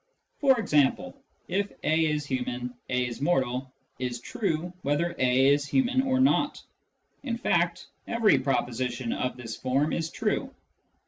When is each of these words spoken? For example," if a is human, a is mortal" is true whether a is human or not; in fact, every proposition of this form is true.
For 0.39 0.59
example," 0.59 1.15
if 1.47 1.71
a 1.83 2.05
is 2.07 2.25
human, 2.25 2.73
a 2.89 3.05
is 3.05 3.21
mortal" 3.21 3.71
is 4.07 4.19
true 4.19 4.73
whether 4.81 5.13
a 5.19 5.53
is 5.53 5.67
human 5.67 6.01
or 6.01 6.19
not; 6.19 6.59
in 7.21 7.37
fact, 7.37 7.85
every 8.07 8.39
proposition 8.39 9.13
of 9.13 9.37
this 9.37 9.55
form 9.55 9.93
is 9.93 10.09
true. 10.09 10.55